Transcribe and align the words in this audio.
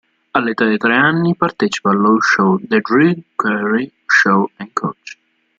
All'età 0.31 0.65
di 0.65 0.77
tre 0.77 0.95
anni 0.95 1.35
partecipa 1.35 1.91
allo 1.91 2.19
show 2.21 2.57
"The 2.59 2.79
Drew 2.79 3.21
Carey 3.35 3.87
Show 4.03 4.49
and 4.55 4.73
Coach". 4.73 5.17